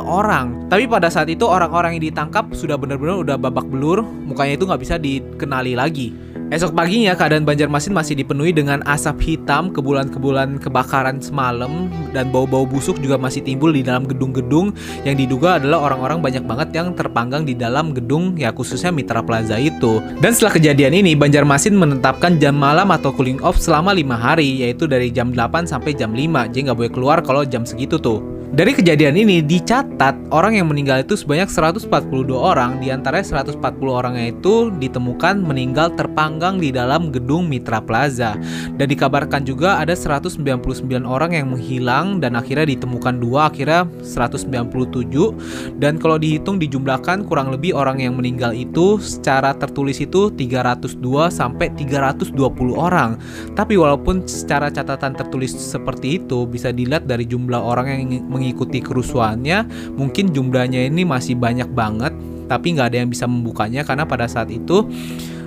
orang. 0.00 0.64
Tapi 0.72 0.88
pada 0.88 1.12
saat 1.12 1.28
itu 1.28 1.44
orang-orang 1.44 2.00
yang 2.00 2.08
ditangkap 2.08 2.48
sudah 2.56 2.80
benar-benar 2.80 3.20
udah 3.20 3.36
babak 3.36 3.68
belur, 3.68 4.00
mukanya 4.00 4.56
itu 4.56 4.64
nggak 4.64 4.80
bisa 4.80 4.96
dikenali 4.96 5.76
lagi. 5.76 6.16
Esok 6.46 6.78
paginya 6.78 7.18
keadaan 7.18 7.42
Banjarmasin 7.42 7.90
masih 7.90 8.14
dipenuhi 8.14 8.54
dengan 8.54 8.78
asap 8.86 9.18
hitam 9.34 9.74
kebulan-kebulan 9.74 10.62
kebakaran 10.62 11.18
semalam 11.18 11.90
dan 12.14 12.30
bau-bau 12.30 12.62
busuk 12.62 13.02
juga 13.02 13.18
masih 13.18 13.42
timbul 13.42 13.74
di 13.74 13.82
dalam 13.82 14.06
gedung-gedung 14.06 14.70
yang 15.02 15.18
diduga 15.18 15.58
adalah 15.58 15.90
orang-orang 15.90 16.22
banyak 16.22 16.46
banget 16.46 16.70
yang 16.70 16.94
terpanggang 16.94 17.42
di 17.42 17.58
dalam 17.58 17.90
gedung 17.90 18.38
ya 18.38 18.54
khususnya 18.54 18.94
Mitra 18.94 19.26
Plaza 19.26 19.58
itu. 19.58 19.98
Dan 20.22 20.38
setelah 20.38 20.54
kejadian 20.54 20.94
ini 20.94 21.18
Banjarmasin 21.18 21.74
menetapkan 21.74 22.38
jam 22.38 22.54
malam 22.54 22.94
atau 22.94 23.10
cooling 23.10 23.42
off 23.42 23.58
selama 23.58 23.90
lima 23.90 24.14
hari 24.14 24.62
yaitu 24.62 24.86
dari 24.86 25.10
jam 25.10 25.34
8 25.34 25.66
sampai 25.66 25.98
jam 25.98 26.14
5 26.14 26.54
jadi 26.54 26.70
nggak 26.70 26.78
boleh 26.78 26.92
keluar 26.94 27.18
kalau 27.26 27.42
jam 27.42 27.66
segitu 27.66 27.98
tuh. 27.98 28.35
Dari 28.46 28.78
kejadian 28.78 29.18
ini 29.18 29.42
dicatat 29.42 30.30
orang 30.30 30.54
yang 30.54 30.70
meninggal 30.70 31.02
itu 31.02 31.18
sebanyak 31.18 31.50
142 31.50 32.30
orang, 32.30 32.78
di 32.78 32.94
antaranya 32.94 33.42
140 33.42 33.58
orangnya 33.90 34.30
itu 34.30 34.70
ditemukan 34.70 35.42
meninggal 35.42 35.90
terpanggang 35.98 36.62
di 36.62 36.70
dalam 36.70 37.10
gedung 37.10 37.50
Mitra 37.50 37.82
Plaza. 37.82 38.38
Dan 38.78 38.86
dikabarkan 38.86 39.42
juga 39.42 39.82
ada 39.82 39.98
199 39.98 40.62
orang 41.02 41.34
yang 41.34 41.58
menghilang 41.58 42.22
dan 42.22 42.38
akhirnya 42.38 42.70
ditemukan 42.70 43.18
dua, 43.18 43.50
akhirnya 43.50 43.90
197. 44.06 45.82
Dan 45.82 45.98
kalau 45.98 46.14
dihitung 46.14 46.62
dijumlahkan 46.62 47.26
kurang 47.26 47.50
lebih 47.50 47.74
orang 47.74 47.98
yang 47.98 48.14
meninggal 48.14 48.54
itu 48.54 49.02
secara 49.02 49.58
tertulis 49.58 49.98
itu 49.98 50.30
302 50.30 51.02
sampai 51.34 51.74
320 51.74 52.30
orang. 52.78 53.18
Tapi 53.58 53.74
walaupun 53.74 54.22
secara 54.30 54.70
catatan 54.70 55.18
tertulis 55.18 55.50
seperti 55.50 56.22
itu 56.22 56.46
bisa 56.46 56.70
dilihat 56.70 57.10
dari 57.10 57.26
jumlah 57.26 57.58
orang 57.58 57.86
yang 57.90 58.00
mengikuti 58.36 58.84
kerusuhannya 58.84 59.64
mungkin 59.96 60.36
jumlahnya 60.36 60.92
ini 60.92 61.08
masih 61.08 61.34
banyak 61.40 61.72
banget 61.72 62.12
tapi 62.46 62.76
nggak 62.76 62.94
ada 62.94 62.98
yang 63.02 63.10
bisa 63.10 63.26
membukanya 63.26 63.82
karena 63.82 64.06
pada 64.06 64.30
saat 64.30 64.52
itu 64.54 64.86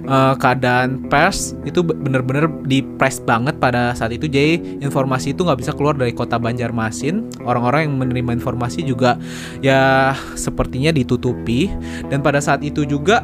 uh, 0.09 0.35
keadaan 0.35 1.07
pers 1.07 1.55
itu 1.63 1.85
bener-bener 1.85 2.49
di 2.65 2.83
press 2.83 3.21
banget 3.23 3.55
pada 3.61 3.93
saat 3.95 4.11
itu. 4.11 4.25
Jadi 4.27 4.81
informasi 4.83 5.37
itu 5.37 5.45
nggak 5.45 5.59
bisa 5.63 5.71
keluar 5.77 5.95
dari 5.95 6.11
kota 6.11 6.35
Banjarmasin. 6.35 7.43
Orang-orang 7.45 7.87
yang 7.87 7.95
menerima 8.01 8.41
informasi 8.41 8.83
juga 8.83 9.15
ya 9.63 10.11
sepertinya 10.33 10.91
ditutupi. 10.91 11.71
Dan 12.11 12.19
pada 12.19 12.43
saat 12.43 12.65
itu 12.65 12.83
juga 12.83 13.23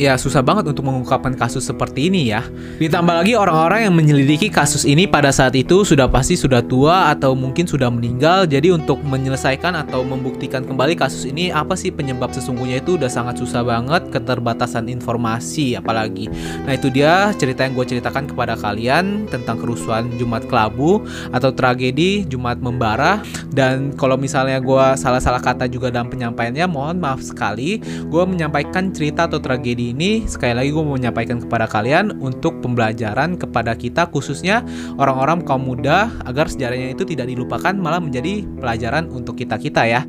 ya 0.00 0.16
susah 0.16 0.40
banget 0.40 0.68
untuk 0.70 0.86
mengungkapkan 0.86 1.36
kasus 1.36 1.66
seperti 1.66 2.08
ini 2.08 2.32
ya. 2.32 2.44
Ditambah 2.80 3.24
lagi 3.24 3.34
orang-orang 3.36 3.88
yang 3.88 3.94
menyelidiki 3.94 4.48
kasus 4.48 4.88
ini 4.88 5.04
pada 5.04 5.28
saat 5.34 5.52
itu 5.58 5.84
sudah 5.84 6.08
pasti 6.08 6.38
sudah 6.38 6.64
tua 6.64 7.12
atau 7.12 7.36
mungkin 7.36 7.68
sudah 7.68 7.92
meninggal. 7.92 8.48
Jadi 8.48 8.72
untuk 8.72 9.00
menyelesaikan 9.04 9.76
atau 9.76 10.06
membuktikan 10.06 10.64
kembali 10.64 10.96
kasus 10.96 11.28
ini 11.28 11.52
apa 11.52 11.76
sih 11.76 11.92
penyebab 11.92 12.32
sesungguhnya 12.32 12.80
itu 12.80 12.96
udah 12.96 13.10
sangat 13.10 13.40
susah 13.42 13.66
banget 13.66 14.08
keterbatasan 14.08 14.88
informasi 14.88 15.76
apalagi. 15.76 16.32
Nah 16.64 16.72
itu 16.76 16.88
dia 16.88 17.34
cerita 17.36 17.66
yang 17.66 17.74
gue 17.76 17.86
ceritakan 17.96 18.30
kepada 18.30 18.54
kalian 18.56 19.28
tentang 19.28 19.58
kerusuhan 19.60 20.08
Jumat 20.16 20.46
Kelabu 20.46 21.04
atau 21.34 21.50
tragedi 21.52 22.24
Jumat 22.26 22.62
Membara. 22.62 23.20
Dan 23.52 23.92
kalau 23.94 24.16
misalnya 24.16 24.62
gue 24.62 24.86
salah-salah 24.96 25.42
kata 25.42 25.68
juga 25.68 25.92
dalam 25.92 26.08
penyampaiannya 26.08 26.66
mohon 26.70 26.96
maaf 27.02 27.20
sekali. 27.20 27.82
Gue 28.08 28.24
menyampaikan 28.24 28.92
cerita 28.92 29.28
atau 29.28 29.42
tragedi 29.42 29.81
ini 29.90 30.30
sekali 30.30 30.54
lagi 30.54 30.70
gue 30.70 30.84
mau 30.86 30.94
menyampaikan 30.94 31.42
kepada 31.42 31.66
kalian 31.66 32.14
untuk 32.22 32.62
pembelajaran 32.62 33.34
kepada 33.34 33.74
kita 33.74 34.06
khususnya 34.06 34.62
orang-orang 34.94 35.42
kaum 35.42 35.66
muda 35.66 36.14
agar 36.22 36.46
sejarahnya 36.46 36.94
itu 36.94 37.02
tidak 37.02 37.26
dilupakan 37.26 37.74
malah 37.74 37.98
menjadi 37.98 38.46
pelajaran 38.62 39.10
untuk 39.10 39.34
kita-kita 39.34 39.82
ya. 39.90 40.06